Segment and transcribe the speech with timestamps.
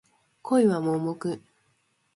[0.41, 1.39] 恋は盲目